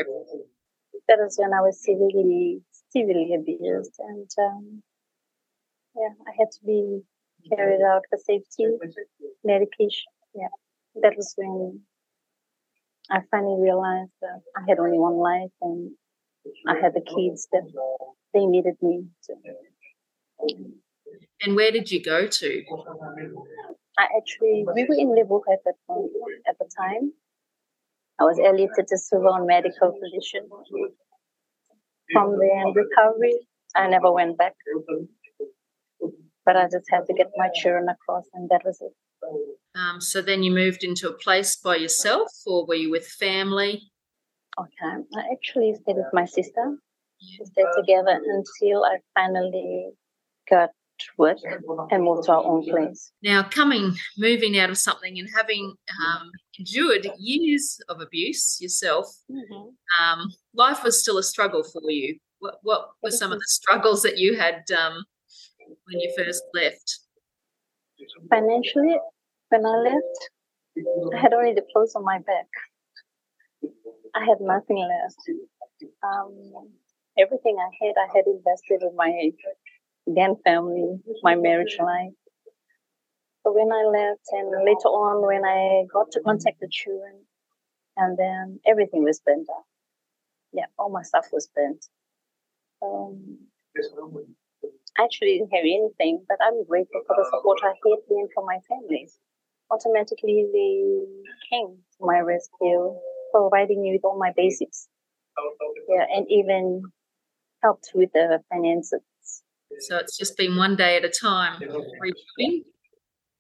That 1.08 1.20
was 1.20 1.36
when 1.38 1.54
I 1.54 1.62
was 1.62 1.80
severely 1.84 2.62
severely 2.90 3.36
abused, 3.36 3.94
and 4.00 4.30
um, 4.40 4.82
yeah, 5.96 6.14
I 6.28 6.32
had 6.40 6.50
to 6.52 6.66
be 6.66 7.02
carried 7.56 7.82
out 7.82 8.02
for 8.10 8.18
safety 8.18 8.66
medication. 9.44 10.12
Yeah, 10.34 10.48
that 11.04 11.16
was 11.16 11.34
when 11.38 11.82
I 13.12 13.20
finally 13.32 13.62
realized 13.62 14.12
that 14.22 14.42
I 14.58 14.62
had 14.68 14.80
only 14.80 14.98
one 14.98 15.18
life 15.18 15.52
and 15.62 15.92
I 16.68 16.76
had 16.82 16.94
the 16.94 17.02
kids 17.02 17.48
that 17.52 17.64
they 18.34 18.46
needed 18.46 18.76
me 18.82 19.06
to. 19.26 19.34
And 21.42 21.56
where 21.56 21.72
did 21.72 21.92
you 21.92 22.04
go 22.04 22.28
to? 22.28 22.64
I 23.98 24.08
actually, 24.18 24.66
we 24.74 24.86
were 24.86 24.96
in 24.98 25.10
Liverpool 25.16 25.44
at 25.52 25.60
that 25.66 25.76
point, 25.88 26.12
at 26.48 26.58
the 26.60 26.70
time. 26.78 27.14
I 28.20 28.24
was 28.24 28.40
elected 28.40 28.88
to 28.88 28.98
civil 28.98 29.34
and 29.34 29.46
medical 29.46 29.92
position. 29.92 30.48
From 32.14 32.32
the 32.32 32.74
recovery, 32.76 33.48
I 33.76 33.88
never 33.88 34.12
went 34.12 34.38
back. 34.38 34.54
But 36.46 36.56
I 36.56 36.66
just 36.66 36.90
had 36.90 37.06
to 37.08 37.14
get 37.14 37.28
my 37.36 37.50
children 37.54 37.88
across, 37.90 38.26
and 38.34 38.50
that 38.50 38.64
was 38.64 38.80
it. 38.82 38.94
Um, 39.75 40.00
so 40.00 40.22
then 40.22 40.41
you 40.41 40.51
moved 40.51 40.84
into 40.84 41.10
a 41.10 41.13
place 41.13 41.58
by 41.58 41.75
yourself, 41.75 42.29
or 42.46 42.65
were 42.65 42.75
you 42.75 42.89
with 42.89 43.08
family? 43.08 43.91
Okay, 44.58 45.03
I 45.15 45.22
actually 45.34 45.74
stayed 45.75 45.98
with 45.98 46.13
my 46.13 46.25
sister. 46.25 46.77
We 47.39 47.46
stayed 47.46 47.65
together 47.75 48.20
until 48.24 48.86
I 48.86 48.98
finally 49.13 49.89
got 50.50 50.70
work 51.17 51.38
and 51.91 52.03
moved 52.03 52.24
to 52.25 52.32
our 52.32 52.44
own 52.44 52.63
place. 52.70 53.12
Now, 53.22 53.44
coming, 53.44 53.96
moving 54.17 54.58
out 54.58 54.70
of 54.70 54.77
something 54.77 55.20
and 55.20 55.27
having 55.36 55.74
um, 56.05 56.32
endured 56.58 57.08
years 57.17 57.79
of 57.89 58.00
abuse 58.00 58.58
yourself, 58.62 59.08
mm-hmm. 59.29 60.01
um, 60.01 60.29
life 60.53 60.84
was 60.84 61.01
still 61.01 61.17
a 61.17 61.24
struggle 61.24 61.63
for 61.63 61.82
you. 61.89 62.17
What, 62.39 62.60
what 62.63 62.91
were 63.03 63.12
some 63.12 63.32
of 63.32 63.39
the 63.39 63.48
struggles 63.48 64.03
that 64.03 64.17
you 64.17 64.38
had 64.38 64.63
um, 64.77 65.03
when 65.86 66.00
you 66.00 66.13
first 66.17 66.44
left? 66.53 67.00
Financially, 68.29 68.98
when 69.50 69.66
I 69.66 69.75
left, 69.78 70.20
I 71.14 71.18
had 71.22 71.34
only 71.34 71.54
the 71.54 71.66
clothes 71.72 71.96
on 71.96 72.04
my 72.04 72.20
back. 72.20 72.48
I 74.14 74.25
had 74.25 74.40
nothing 74.40 74.78
left. 74.78 75.20
Um, 76.04 76.70
everything 77.18 77.58
I 77.60 77.86
had, 77.86 77.96
I 77.98 78.08
had 78.16 78.25
invested 78.28 78.82
in 78.82 78.96
my 78.96 79.32
then 80.08 80.36
family, 80.44 81.00
my 81.24 81.36
marriage 81.36 81.78
life. 81.80 82.14
So 83.44 83.54
when 83.54 83.72
I 83.72 83.84
left, 83.86 84.25
and 84.32 84.50
later 84.66 84.90
on, 84.90 85.25
when 85.25 85.46
I 85.46 85.86
got 85.94 86.12
to 86.12 86.22
contact 86.22 86.60
the 86.60 86.70
children, 86.72 87.25
and 87.98 88.18
then 88.18 88.60
everything 88.66 89.04
was 89.04 89.20
burnt 89.25 89.48
out. 89.50 89.66
Yeah, 90.52 90.66
all 90.80 90.90
my 90.90 91.04
stuff 91.04 91.28
was 91.32 91.48
burnt. 91.54 91.86
Um, 92.82 93.38
I 94.98 95.04
actually 95.04 95.38
didn't 95.38 95.54
have 95.54 95.66
anything, 95.66 96.25
but 96.28 96.38
I'm 96.42 96.66
grateful 96.66 97.02
for 97.06 97.16
the 97.18 97.25
support 97.32 97.60
I 97.64 97.68
had 97.68 98.00
then 98.10 98.28
from 98.34 98.46
my 98.46 98.60
family. 98.70 99.10
Automatically, 99.72 100.46
they 100.54 101.36
came 101.50 101.78
to 101.98 102.06
my 102.06 102.20
rescue, 102.20 102.96
providing 103.32 103.82
me 103.82 103.94
with 103.94 104.06
all 104.06 104.18
my 104.18 104.32
basics. 104.36 104.88
Yeah, 105.90 106.06
and 106.16 106.26
even 106.30 106.84
helped 107.64 107.92
with 107.94 108.12
the 108.14 108.40
finances. 108.50 109.02
So 109.80 109.98
it's 109.98 110.18
just 110.18 110.38
been 110.38 110.56
one 110.56 110.76
day 110.76 110.98
at 110.98 111.04
a 111.04 111.10
time, 111.10 111.60
rebuilding 111.60 112.64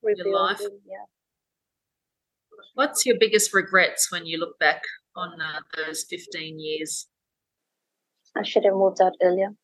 your 0.03 0.33
life. 0.33 0.59
Yeah. 0.61 1.05
What's 2.73 3.05
your 3.05 3.17
biggest 3.19 3.53
regrets 3.53 4.11
when 4.11 4.25
you 4.25 4.37
look 4.37 4.59
back 4.59 4.81
on 5.15 5.39
uh, 5.39 5.61
those 5.77 6.05
15 6.09 6.59
years? 6.59 7.07
I 8.35 8.43
should 8.43 8.65
have 8.65 8.73
moved 8.73 9.01
out 9.01 9.13
earlier. 9.23 9.55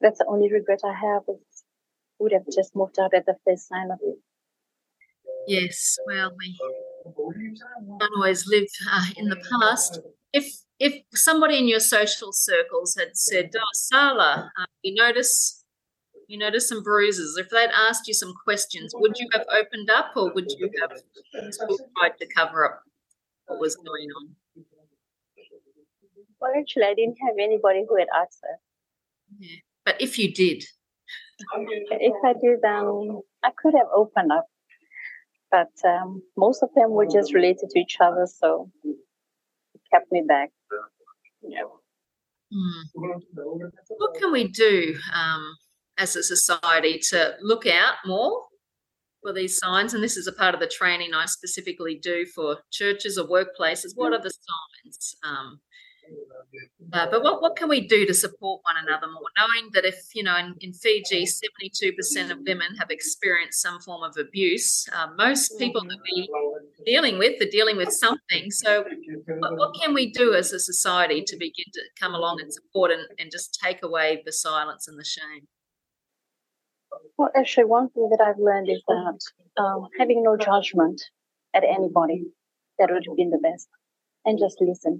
That's 0.00 0.18
the 0.18 0.26
only 0.28 0.52
regret 0.52 0.80
I 0.84 0.94
have. 0.94 1.22
Is 1.28 1.51
would 2.22 2.32
have 2.32 2.46
just 2.54 2.74
moved 2.74 2.98
out 3.00 3.14
at 3.14 3.26
the 3.26 3.36
first 3.44 3.68
sign 3.68 3.90
of 3.90 3.98
it. 4.02 4.18
Yes, 5.46 5.98
well, 6.06 6.30
we 6.38 6.56
don't 7.98 8.12
always 8.16 8.46
live 8.46 8.68
uh, 8.90 9.06
in 9.16 9.28
the 9.28 9.42
past. 9.50 10.00
If 10.32 10.46
if 10.78 11.02
somebody 11.14 11.58
in 11.58 11.68
your 11.68 11.80
social 11.80 12.32
circles 12.32 12.96
had 12.98 13.16
said, 13.16 13.50
"Oh, 13.56 13.72
Sala, 13.72 14.50
uh, 14.58 14.64
you 14.82 14.94
notice 14.94 15.64
you 16.28 16.38
notice 16.38 16.68
some 16.68 16.82
bruises," 16.82 17.36
if 17.36 17.50
they'd 17.50 17.70
asked 17.74 18.06
you 18.06 18.14
some 18.14 18.32
questions, 18.44 18.92
would 18.94 19.18
you 19.18 19.28
have 19.32 19.44
opened 19.50 19.90
up, 19.90 20.12
or 20.16 20.32
would 20.32 20.50
you 20.52 20.70
have 20.80 20.92
tried 21.32 22.18
to 22.20 22.26
cover 22.34 22.64
up 22.64 22.82
what 23.46 23.58
was 23.58 23.74
going 23.76 24.08
on? 24.18 24.36
Well, 26.40 26.52
actually, 26.58 26.84
I 26.84 26.94
didn't 26.94 27.18
have 27.26 27.36
anybody 27.38 27.84
who 27.88 27.96
had 27.96 28.08
asked 28.14 28.40
that. 28.42 28.58
Yeah. 29.38 29.58
But 29.84 30.00
if 30.00 30.18
you 30.18 30.32
did, 30.32 30.64
if 31.90 32.14
I 32.24 32.32
did, 32.34 32.64
um, 32.64 33.20
I 33.42 33.50
could 33.56 33.74
have 33.74 33.88
opened 33.94 34.32
up, 34.32 34.46
but 35.50 35.70
um, 35.84 36.22
most 36.36 36.62
of 36.62 36.70
them 36.74 36.90
were 36.90 37.06
just 37.06 37.34
related 37.34 37.70
to 37.70 37.78
each 37.78 37.96
other, 38.00 38.26
so 38.26 38.70
it 38.84 39.80
kept 39.92 40.10
me 40.10 40.22
back. 40.26 40.50
Yeah. 41.42 41.62
Hmm. 42.52 43.02
What 43.88 44.14
can 44.18 44.30
we 44.30 44.48
do 44.48 44.94
um, 45.14 45.56
as 45.98 46.16
a 46.16 46.22
society 46.22 47.00
to 47.10 47.34
look 47.40 47.66
out 47.66 47.94
more 48.04 48.44
for 49.22 49.32
these 49.32 49.58
signs? 49.58 49.94
And 49.94 50.02
this 50.02 50.16
is 50.16 50.26
a 50.26 50.32
part 50.32 50.54
of 50.54 50.60
the 50.60 50.66
training 50.66 51.14
I 51.14 51.26
specifically 51.26 51.98
do 52.02 52.26
for 52.34 52.58
churches 52.70 53.18
or 53.18 53.26
workplaces. 53.26 53.92
What 53.94 54.12
are 54.12 54.20
the 54.20 54.30
signs? 54.30 55.14
Um, 55.24 55.60
uh, 56.92 57.06
but 57.10 57.22
what, 57.22 57.40
what 57.40 57.56
can 57.56 57.68
we 57.68 57.80
do 57.86 58.04
to 58.04 58.12
support 58.12 58.60
one 58.64 58.76
another 58.86 59.06
more? 59.06 59.28
Knowing 59.38 59.70
that 59.72 59.84
if, 59.84 59.96
you 60.14 60.22
know, 60.22 60.36
in, 60.36 60.54
in 60.60 60.72
Fiji, 60.72 61.24
72% 61.24 62.30
of 62.30 62.38
women 62.46 62.76
have 62.78 62.90
experienced 62.90 63.62
some 63.62 63.80
form 63.80 64.02
of 64.02 64.16
abuse, 64.18 64.86
uh, 64.94 65.06
most 65.16 65.58
people 65.58 65.82
that 65.82 65.98
we're 66.14 66.84
dealing 66.84 67.18
with 67.18 67.40
are 67.40 67.50
dealing 67.50 67.76
with 67.76 67.90
something. 67.90 68.50
So, 68.50 68.84
what, 69.38 69.56
what, 69.56 69.74
can 69.80 69.94
we 69.94 70.12
do 70.12 70.34
as 70.34 70.52
a 70.52 70.60
society 70.60 71.22
to 71.26 71.36
begin 71.36 71.66
to 71.72 71.80
come 71.98 72.14
along 72.14 72.40
and 72.40 72.52
support 72.52 72.90
and, 72.90 73.06
and 73.18 73.30
just 73.30 73.58
take 73.62 73.82
away 73.82 74.22
the 74.26 74.32
silence 74.32 74.88
and 74.88 74.98
the 74.98 75.04
shame? 75.04 75.48
Well, 77.16 77.30
actually, 77.34 77.64
one 77.64 77.88
thing 77.90 78.10
that 78.10 78.22
I've 78.22 78.38
learned 78.38 78.68
is 78.68 78.82
that 78.86 79.18
um, 79.62 79.88
having 79.98 80.22
no 80.22 80.36
judgment 80.36 81.02
at 81.54 81.64
anybody, 81.64 82.26
that 82.78 82.90
would 82.90 83.04
have 83.06 83.16
been 83.16 83.30
the 83.30 83.38
best, 83.38 83.68
and 84.24 84.38
just 84.38 84.60
listen 84.60 84.98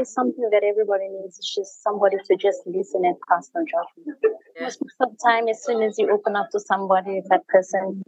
is 0.00 0.12
something 0.12 0.48
that 0.50 0.62
everybody 0.64 1.08
needs. 1.08 1.38
It's 1.38 1.54
just 1.54 1.82
somebody 1.82 2.16
to 2.24 2.36
just 2.36 2.60
listen 2.66 3.04
and 3.04 3.16
pass 3.28 3.50
on 3.54 3.64
judgment. 3.66 4.18
Yeah. 4.56 4.62
Most 4.64 4.82
of 5.00 5.10
the 5.10 5.18
time, 5.24 5.48
as 5.48 5.64
soon 5.64 5.82
as 5.82 5.98
you 5.98 6.10
open 6.10 6.36
up 6.36 6.50
to 6.50 6.60
somebody, 6.60 7.22
that 7.30 7.46
person 7.48 8.02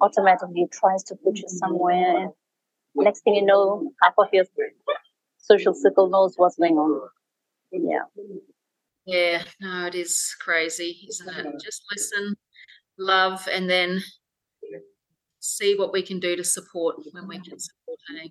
automatically 0.00 0.66
tries 0.72 1.02
to 1.04 1.14
put 1.16 1.36
you 1.38 1.48
somewhere. 1.48 2.16
And 2.18 2.32
next 2.94 3.20
thing 3.20 3.34
you 3.34 3.44
know, 3.44 3.90
half 4.02 4.14
of 4.18 4.28
your 4.32 4.44
social 5.38 5.74
circle 5.74 6.08
knows 6.08 6.34
what's 6.36 6.56
going 6.56 6.76
on. 6.76 7.08
Yeah. 7.72 8.04
Yeah, 9.06 9.44
no, 9.60 9.86
it 9.86 9.94
is 9.94 10.34
crazy, 10.40 11.06
isn't 11.08 11.28
it? 11.28 11.46
Just 11.64 11.82
listen, 11.92 12.36
love, 12.98 13.46
and 13.52 13.70
then 13.70 14.02
see 15.38 15.76
what 15.76 15.92
we 15.92 16.02
can 16.02 16.18
do 16.18 16.34
to 16.34 16.42
support 16.42 16.96
when 17.12 17.28
we 17.28 17.38
can 17.38 17.58
support. 17.60 17.98
Hey? 18.08 18.30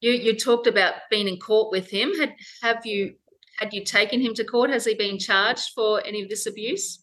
You 0.00 0.12
you 0.12 0.36
talked 0.36 0.66
about 0.66 0.94
being 1.10 1.28
in 1.28 1.38
court 1.38 1.70
with 1.70 1.90
him. 1.90 2.12
Had 2.18 2.34
have 2.62 2.84
you 2.84 3.14
had 3.58 3.72
you 3.72 3.84
taken 3.84 4.20
him 4.20 4.34
to 4.34 4.44
court? 4.44 4.70
Has 4.70 4.84
he 4.84 4.94
been 4.94 5.18
charged 5.18 5.70
for 5.74 6.04
any 6.06 6.22
of 6.22 6.28
this 6.28 6.46
abuse? 6.46 7.02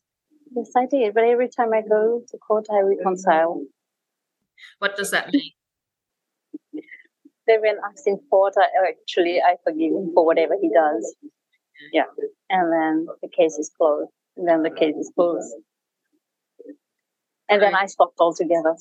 Yes, 0.55 0.71
I 0.77 0.85
did. 0.85 1.13
But 1.13 1.23
every 1.23 1.49
time 1.49 1.73
I 1.73 1.81
go 1.81 2.21
to 2.27 2.37
court, 2.37 2.67
I 2.71 2.81
reconcile. 2.81 3.65
What 4.79 4.95
does 4.95 5.11
that 5.11 5.33
mean? 5.33 5.51
Then 7.45 7.61
when 7.61 7.75
I'm 7.83 7.95
in 8.05 8.19
court, 8.29 8.53
I 8.57 8.67
actually 8.87 9.41
I 9.41 9.55
forgive 9.63 9.91
him 9.91 10.11
for 10.13 10.25
whatever 10.25 10.55
he 10.61 10.69
does. 10.69 11.15
Yeah, 11.91 12.05
and 12.49 12.71
then 12.71 13.07
the 13.21 13.27
case 13.27 13.57
is 13.57 13.71
closed. 13.75 14.11
And 14.37 14.47
then 14.47 14.63
the 14.63 14.71
case 14.71 14.95
is 14.95 15.11
closed. 15.15 15.53
And 17.49 17.61
then 17.61 17.75
I 17.75 17.87
stopped 17.87 18.17
altogether. 18.19 18.75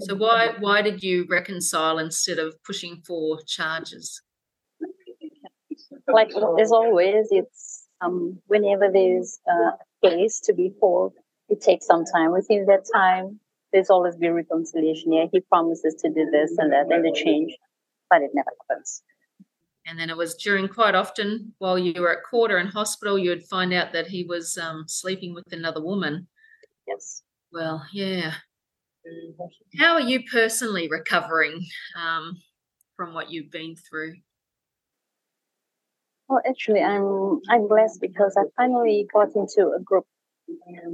So 0.00 0.14
why 0.14 0.54
why 0.58 0.82
did 0.82 1.02
you 1.02 1.26
reconcile 1.28 1.98
instead 1.98 2.38
of 2.38 2.62
pushing 2.64 3.02
for 3.06 3.40
charges? 3.46 4.22
Like 6.08 6.30
as 6.60 6.72
always, 6.72 7.28
it's 7.30 7.86
um, 8.00 8.38
whenever 8.46 8.90
there's 8.92 9.38
a 9.48 10.08
case 10.08 10.40
to 10.40 10.52
be 10.52 10.72
fought, 10.80 11.12
it 11.48 11.60
takes 11.60 11.86
some 11.86 12.04
time. 12.04 12.32
Within 12.32 12.66
that 12.66 12.84
time, 12.92 13.40
there's 13.72 13.90
always 13.90 14.16
be 14.16 14.28
reconciliation. 14.28 15.12
Yeah, 15.12 15.26
he 15.32 15.40
promises 15.40 15.94
to 16.02 16.08
do 16.08 16.28
this 16.30 16.56
and 16.58 16.72
that, 16.72 16.86
and 16.90 17.04
the 17.04 17.12
change, 17.12 17.56
but 18.10 18.22
it 18.22 18.30
never 18.34 18.50
happens. 18.68 19.02
and 19.86 19.98
then 19.98 20.10
it 20.10 20.16
was 20.16 20.34
during 20.34 20.68
quite 20.68 20.94
often 20.94 21.54
while 21.58 21.78
you 21.78 22.00
were 22.00 22.12
at 22.12 22.24
quarter 22.24 22.58
in 22.58 22.66
hospital, 22.66 23.18
you 23.18 23.30
would 23.30 23.44
find 23.44 23.72
out 23.72 23.92
that 23.92 24.08
he 24.08 24.24
was 24.24 24.58
um, 24.58 24.84
sleeping 24.88 25.32
with 25.34 25.52
another 25.52 25.82
woman. 25.82 26.26
Yes. 26.86 27.22
Well, 27.52 27.86
yeah. 27.92 28.34
How 29.78 29.94
are 29.94 30.00
you 30.00 30.22
personally 30.30 30.88
recovering 30.88 31.64
um, 31.96 32.36
from 32.96 33.14
what 33.14 33.30
you've 33.30 33.50
been 33.50 33.74
through? 33.76 34.14
Well, 36.28 36.42
actually, 36.48 36.82
I'm 36.82 37.40
I'm 37.48 37.68
blessed 37.68 38.00
because 38.00 38.36
I 38.36 38.44
finally 38.56 39.06
got 39.12 39.28
into 39.36 39.72
a 39.76 39.80
group 39.80 40.06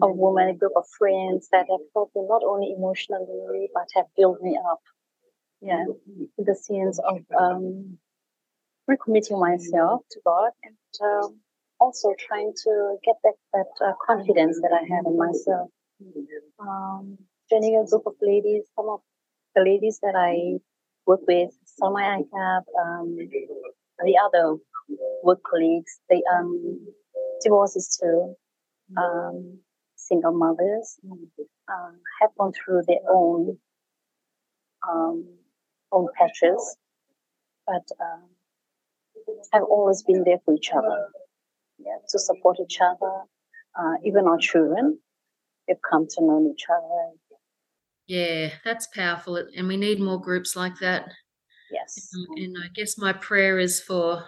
of 0.02 0.11
women, 0.16 0.49
a 0.49 0.54
group 0.54 0.73
of 0.76 0.85
friends 0.99 1.49
that 1.52 1.66
have 1.71 1.81
helped 1.95 2.14
me 2.16 2.23
not 2.28 2.42
only 2.45 2.75
emotionally 2.76 3.71
but 3.73 3.87
have 3.95 4.07
built 4.16 4.42
me 4.42 4.59
up. 4.71 4.81
Yeah, 5.61 5.85
in 6.38 6.45
the 6.45 6.57
sense 6.57 6.99
of 6.99 7.19
um, 7.38 7.99
recommitting 8.90 9.38
myself 9.38 10.02
to 10.11 10.21
God 10.26 10.50
and 10.64 10.76
um, 11.00 11.38
also 11.78 12.14
trying 12.19 12.52
to 12.64 12.97
get 13.04 13.14
back 13.23 13.35
that 13.52 13.87
uh, 13.87 13.92
confidence 14.04 14.61
that 14.61 14.73
I 14.73 14.83
have 14.95 15.07
in 15.07 15.16
myself. 15.16 15.71
Um, 16.59 17.19
joining 17.53 17.77
a 17.77 17.85
group 17.89 18.07
of 18.07 18.15
ladies, 18.23 18.63
some 18.75 18.89
of 18.89 19.01
the 19.55 19.63
ladies 19.63 19.99
that 20.03 20.15
I 20.17 20.59
work 21.07 21.21
with, 21.29 21.51
some 21.67 21.97
I 21.97 22.23
have 22.35 22.63
um, 22.81 23.17
the 23.17 24.19
other 24.25 24.57
work 25.23 25.41
colleagues, 25.49 26.01
they 26.09 26.23
um 26.33 26.87
divorces 27.43 27.99
too, 28.01 28.35
um, 28.97 29.59
single 29.97 30.33
mothers 30.33 30.99
um, 31.11 32.01
have 32.21 32.31
gone 32.39 32.53
through 32.53 32.83
their 32.87 33.05
own 33.11 33.59
um, 34.89 35.25
own 35.93 36.09
patches, 36.17 36.77
but 37.67 37.87
um, 38.01 38.23
have 39.53 39.65
always 39.65 40.03
been 40.03 40.25
there 40.25 40.39
for 40.45 40.55
each 40.55 40.71
other, 40.75 41.09
yeah, 41.79 41.99
to 42.09 42.19
support 42.19 42.57
each 42.65 42.79
other. 42.81 43.13
Uh, 43.79 43.95
even 44.05 44.27
our 44.27 44.39
children, 44.39 44.99
they've 45.67 45.77
come 45.91 46.07
to 46.09 46.23
know 46.23 46.51
each 46.53 46.65
other. 46.71 47.32
Yeah, 48.12 48.50
that's 48.62 48.88
powerful, 48.88 49.42
and 49.57 49.66
we 49.66 49.78
need 49.78 49.99
more 49.99 50.21
groups 50.21 50.54
like 50.54 50.78
that. 50.81 51.11
Yes. 51.71 52.11
And 52.37 52.54
I 52.62 52.69
guess 52.75 52.99
my 52.99 53.14
prayer 53.14 53.59
is 53.59 53.81
for 53.81 54.23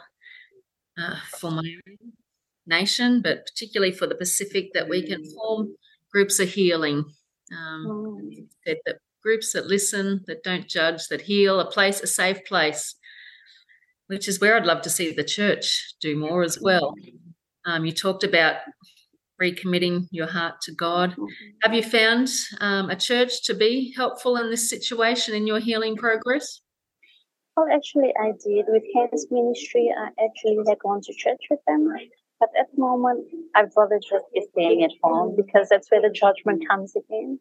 uh, 0.96 1.16
for 1.38 1.50
my 1.50 1.76
nation, 2.66 3.20
but 3.20 3.44
particularly 3.44 3.92
for 3.92 4.06
the 4.06 4.14
Pacific, 4.14 4.72
that 4.72 4.88
we 4.88 5.06
can 5.06 5.22
form 5.34 5.74
groups 6.10 6.40
of 6.40 6.48
healing. 6.48 7.04
Um, 7.52 7.86
Mm. 7.86 8.46
that, 8.64 8.78
that 8.86 8.96
groups 9.22 9.52
that 9.52 9.66
listen, 9.66 10.24
that 10.28 10.42
don't 10.42 10.66
judge, 10.66 11.08
that 11.08 11.20
heal, 11.20 11.60
a 11.60 11.70
place, 11.70 12.00
a 12.00 12.06
safe 12.06 12.42
place, 12.46 12.94
which 14.06 14.28
is 14.28 14.40
where 14.40 14.56
I'd 14.56 14.64
love 14.64 14.80
to 14.84 14.90
see 14.90 15.12
the 15.12 15.24
church 15.24 15.94
do 16.00 16.16
more 16.16 16.42
as 16.42 16.58
well. 16.58 16.94
Um, 17.66 17.84
you 17.84 17.92
talked 17.92 18.24
about 18.24 18.56
recommitting 19.44 20.06
your 20.10 20.26
heart 20.26 20.54
to 20.62 20.72
God. 20.72 21.14
Have 21.62 21.74
you 21.74 21.82
found 21.82 22.28
um, 22.60 22.90
a 22.90 22.96
church 22.96 23.42
to 23.44 23.54
be 23.54 23.92
helpful 23.96 24.36
in 24.36 24.50
this 24.50 24.68
situation 24.68 25.34
in 25.34 25.46
your 25.46 25.60
healing 25.60 25.96
progress? 25.96 26.60
Well, 27.56 27.66
actually, 27.72 28.12
I 28.20 28.32
did 28.44 28.64
with 28.68 28.82
Hands 28.94 29.26
Ministry. 29.30 29.92
I 29.96 30.08
actually 30.24 30.56
had 30.68 30.78
gone 30.80 31.00
to 31.02 31.14
church 31.14 31.42
with 31.50 31.60
them, 31.66 31.88
but 32.40 32.48
at 32.58 32.66
the 32.74 32.80
moment, 32.80 33.26
I'd 33.54 33.70
rather 33.76 34.00
just 34.00 34.24
be 34.34 34.44
staying 34.52 34.82
at 34.82 34.90
home 35.02 35.36
because 35.36 35.69
that's 35.69 35.90
where 35.90 36.02
the 36.02 36.10
judgment 36.10 36.66
comes 36.69 36.95
again. 36.97 37.38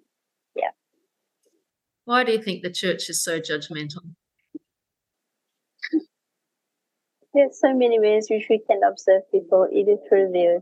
Yeah. 0.56 0.70
Why 2.06 2.24
do 2.24 2.32
you 2.32 2.42
think 2.42 2.62
the 2.62 2.72
church 2.72 3.10
is 3.10 3.24
so 3.24 3.40
judgmental? 3.40 4.04
There's 7.34 7.60
so 7.60 7.74
many 7.74 8.00
ways 8.00 8.28
which 8.30 8.46
we 8.48 8.60
can 8.60 8.82
observe 8.84 9.24
people, 9.32 9.68
either 9.74 9.96
through 10.08 10.32
their 10.32 10.60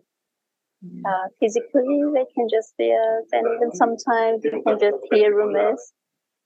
uh, 0.84 1.28
physically, 1.40 2.02
they 2.14 2.26
can 2.34 2.48
just 2.50 2.76
see 2.76 2.92
us, 2.92 3.28
and 3.32 3.46
even 3.56 3.72
sometimes 3.74 4.44
you 4.44 4.62
can 4.66 4.80
just 4.80 4.98
hear 5.12 5.36
rumors. 5.36 5.94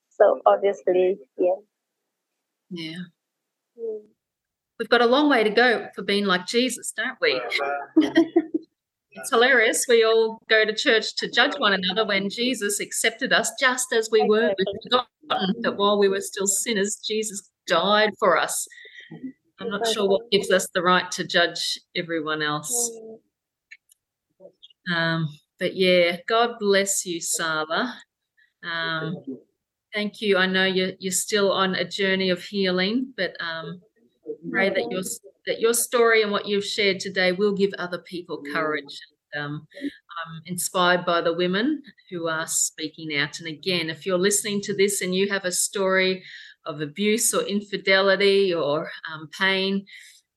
So 0.10 0.41
obviously, 0.45 1.17
yeah. 1.38 1.56
Yeah. 2.69 2.98
Mm. 3.80 4.02
We've 4.80 4.89
got 4.89 5.02
a 5.02 5.06
long 5.06 5.30
way 5.30 5.43
to 5.43 5.50
go 5.50 5.88
for 5.95 6.04
being 6.04 6.26
like 6.26 6.48
Jesus, 6.48 6.93
don't 6.95 7.17
we? 7.21 7.41
It's 9.17 9.30
hilarious. 9.30 9.86
We 9.88 10.04
all 10.04 10.41
go 10.50 10.65
to 10.65 10.76
church 10.76 11.15
to 11.17 11.30
judge 11.30 11.54
one 11.58 11.74
another 11.74 12.06
when 12.06 12.30
Jesus 12.30 12.82
accepted 12.82 13.32
us 13.32 13.50
just 13.60 13.93
as 13.93 14.10
we 14.12 14.28
were. 14.28 14.54
We've 14.58 14.82
forgotten 14.84 15.62
that 15.62 15.78
while 15.78 15.98
we 15.98 16.10
were 16.10 16.19
still 16.19 16.48
sinners, 16.48 17.00
Jesus 17.08 17.50
died 17.65 18.10
for 18.19 18.38
us. 18.38 18.67
I'm 19.60 19.69
not 19.69 19.88
sure 19.88 20.08
what 20.08 20.30
gives 20.32 20.52
us 20.52 20.67
the 20.74 20.82
right 20.82 21.10
to 21.12 21.26
judge 21.26 21.80
everyone 21.95 22.41
else. 22.41 22.91
Um, 24.93 25.30
but 25.60 25.76
yeah, 25.76 26.17
God 26.28 26.56
bless 26.60 27.06
you, 27.06 27.21
Sala. 27.21 27.98
Um, 28.63 29.24
thank 29.93 30.21
you. 30.21 30.38
I 30.38 30.45
know 30.45 30.65
you're, 30.65 30.91
you're 31.00 31.12
still 31.12 31.52
on 31.52 31.76
a 31.76 31.86
journey 31.86 32.30
of 32.30 32.43
healing, 32.43 33.13
but 33.15 33.36
um, 33.39 33.82
pray 34.50 34.69
that 34.69 34.91
your 34.91 35.02
that 35.45 35.60
your 35.60 35.74
story 35.74 36.24
and 36.24 36.32
what 36.32 36.48
you've 36.48 36.65
shared 36.65 37.00
today 37.00 37.32
will 37.32 37.54
give 37.54 37.71
other 37.78 38.00
people 38.00 38.41
courage. 38.52 39.00
Um, 39.38 39.67
I'm 39.82 40.41
inspired 40.45 41.06
by 41.06 41.21
the 41.21 41.34
women 41.34 41.84
who 42.10 42.28
are 42.28 42.48
speaking 42.48 43.15
out. 43.15 43.39
And 43.39 43.48
again, 43.48 43.89
if 43.89 44.06
you're 44.06 44.17
listening 44.17 44.62
to 44.62 44.76
this 44.76 45.02
and 45.02 45.13
you 45.13 45.30
have 45.30 45.45
a 45.45 45.52
story 45.52 46.24
of 46.65 46.82
abuse 46.82 47.34
or 47.34 47.43
infidelity 47.43 48.54
or 48.54 48.89
um, 49.13 49.30
pain, 49.38 49.86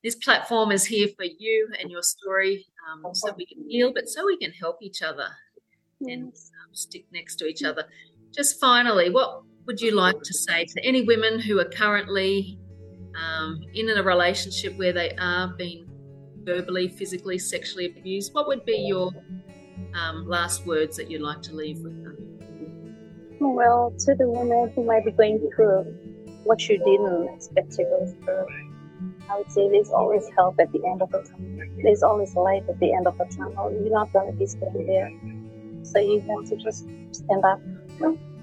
this 0.02 0.14
platform 0.14 0.70
is 0.70 0.84
here 0.84 1.08
for 1.16 1.24
you 1.24 1.68
and 1.80 1.90
your 1.90 2.02
story 2.02 2.66
um, 2.88 3.14
so 3.14 3.32
we 3.36 3.46
can 3.46 3.68
heal, 3.68 3.92
but 3.92 4.08
so 4.08 4.24
we 4.26 4.38
can 4.38 4.52
help 4.52 4.78
each 4.80 5.02
other 5.02 5.28
and 6.00 6.26
um, 6.26 6.72
stick 6.72 7.04
next 7.12 7.36
to 7.36 7.46
each 7.46 7.64
other. 7.64 7.84
Just 8.34 8.60
finally, 8.60 9.10
what 9.10 9.42
would 9.66 9.80
you 9.80 9.92
like 9.92 10.20
to 10.22 10.34
say 10.34 10.64
to 10.64 10.84
any 10.84 11.02
women 11.02 11.40
who 11.40 11.58
are 11.58 11.68
currently 11.68 12.58
um, 13.16 13.60
in 13.74 13.88
a 13.90 14.02
relationship 14.02 14.76
where 14.78 14.92
they 14.92 15.10
are 15.18 15.48
being 15.58 15.88
verbally, 16.44 16.88
physically, 16.88 17.38
sexually 17.38 17.86
abused? 17.86 18.32
What 18.32 18.46
would 18.46 18.64
be 18.64 18.76
your 18.76 19.10
um, 19.94 20.26
last 20.26 20.66
words 20.66 20.96
that 20.96 21.10
you'd 21.10 21.22
like 21.22 21.42
to 21.42 21.54
leave 21.54 21.80
with 21.80 22.02
them? 22.04 22.16
Well, 23.40 23.94
to 23.98 24.14
the 24.14 24.28
women 24.28 24.72
who 24.74 24.84
might 24.84 25.04
be 25.04 25.12
going 25.12 25.38
through 25.54 25.82
what 26.44 26.68
you 26.68 26.78
didn't 26.78 27.34
expect 27.34 27.72
to 27.72 27.84
go 27.84 28.14
through, 28.24 28.67
I 29.30 29.36
would 29.36 29.50
say 29.52 29.68
there's 29.70 29.90
always 29.90 30.28
help 30.36 30.58
at 30.60 30.72
the 30.72 30.80
end 30.86 31.02
of 31.02 31.10
the 31.10 31.22
tunnel. 31.22 31.60
There's 31.82 32.02
always 32.02 32.34
light 32.34 32.62
at 32.68 32.78
the 32.80 32.92
end 32.92 33.06
of 33.06 33.16
the 33.18 33.26
tunnel. 33.36 33.70
You're 33.72 33.92
not 33.92 34.12
going 34.12 34.32
to 34.32 34.38
be 34.38 34.46
staying 34.46 34.86
there. 34.86 35.10
So 35.84 35.98
you 35.98 36.20
have 36.28 36.48
to 36.50 36.56
just 36.56 36.86
stand 37.12 37.44
up 37.44 37.60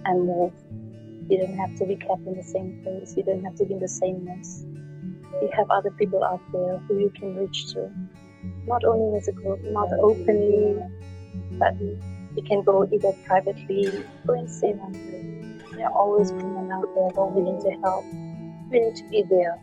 and 0.06 0.28
move. 0.28 0.54
You 1.28 1.40
don't 1.40 1.58
have 1.58 1.76
to 1.78 1.86
be 1.86 1.96
kept 1.96 2.22
in 2.28 2.36
the 2.36 2.44
same 2.44 2.80
place. 2.84 3.16
You 3.18 3.24
don't 3.24 3.44
have 3.44 3.56
to 3.56 3.66
be 3.66 3.74
in 3.74 3.80
the 3.80 3.88
same 3.88 4.24
mess. 4.24 4.64
You 5.42 5.50
have 5.58 5.70
other 5.72 5.92
people 5.92 6.24
out 6.24 6.42
there 6.54 6.78
who 6.88 7.00
you 7.00 7.12
can 7.18 7.36
reach 7.36 7.74
to. 7.74 7.90
Not 8.68 8.84
only 8.86 9.18
as 9.18 9.28
a 9.28 9.32
group, 9.32 9.60
not 9.64 9.90
openly, 10.00 10.82
but 11.60 11.74
you 11.82 12.44
can 12.48 12.64
go 12.64 12.88
either 12.92 13.12
privately, 13.26 14.06
and 14.28 14.50
see 14.50 14.72
them. 14.74 14.94
There 15.76 15.88
are 15.88 15.94
always 15.94 16.32
women 16.32 16.72
out 16.72 16.88
there 16.96 17.10
who 17.10 17.22
are 17.22 17.30
willing 17.30 17.62
to 17.62 17.72
help, 17.82 18.06
willing 18.70 18.94
to 18.96 19.04
be 19.10 19.24
there. 19.30 19.60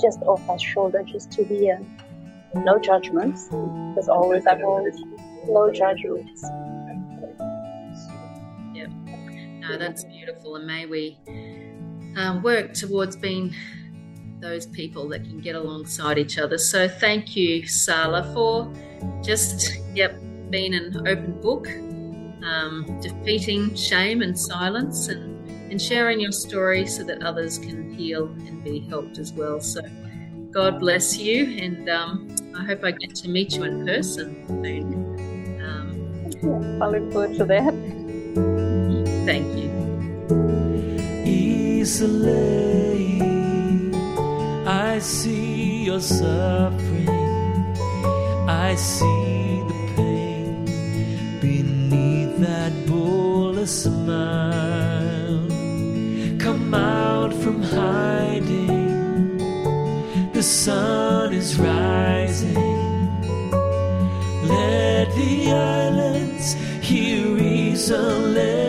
Just 0.00 0.20
off 0.22 0.46
offer 0.48 0.58
shoulder 0.58 1.02
just 1.02 1.32
to 1.32 1.44
hear. 1.44 1.80
No 2.54 2.78
judgments. 2.78 3.48
There's 3.48 4.08
always 4.08 4.46
I've 4.46 4.62
always 4.62 4.98
no 5.48 5.70
judgments. 5.72 6.42
Yep. 8.74 8.90
No, 9.60 9.78
that's 9.78 10.04
beautiful, 10.04 10.56
and 10.56 10.66
may 10.66 10.86
we 10.86 11.18
um, 12.16 12.42
work 12.42 12.72
towards 12.72 13.16
being 13.16 13.54
those 14.40 14.66
people 14.66 15.08
that 15.08 15.24
can 15.24 15.40
get 15.40 15.56
alongside 15.56 16.18
each 16.18 16.38
other. 16.38 16.58
So, 16.58 16.88
thank 16.88 17.36
you, 17.36 17.66
Sala, 17.66 18.32
for 18.32 18.72
just 19.22 19.78
yep 19.94 20.18
being 20.50 20.74
an 20.74 21.06
open 21.06 21.40
book, 21.40 21.68
um, 22.42 22.98
defeating 23.00 23.74
shame 23.74 24.22
and 24.22 24.38
silence, 24.38 25.08
and 25.08 25.27
and 25.70 25.80
sharing 25.80 26.20
your 26.20 26.32
story 26.32 26.86
so 26.86 27.02
that 27.04 27.22
others 27.22 27.58
can 27.58 27.92
heal 27.94 28.26
and 28.26 28.62
be 28.64 28.80
helped 28.80 29.18
as 29.18 29.32
well. 29.32 29.60
So, 29.60 29.80
God 30.50 30.80
bless 30.80 31.18
you, 31.18 31.44
and 31.58 31.88
um, 31.88 32.34
I 32.56 32.64
hope 32.64 32.84
I 32.84 32.92
get 32.92 33.14
to 33.16 33.28
meet 33.28 33.54
you 33.56 33.64
in 33.64 33.84
person 33.86 34.46
soon. 34.48 35.60
Um, 35.62 36.82
I 36.82 36.88
look 36.88 37.12
forward 37.12 37.36
to 37.36 37.44
that. 37.44 37.74
thank 39.26 39.46
you. 39.58 39.68
easily. 41.88 43.22
I 44.66 44.98
see 44.98 45.84
your 45.84 46.00
suffering. 46.00 47.08
I 48.48 48.74
see 48.74 49.37
Let 67.90 68.67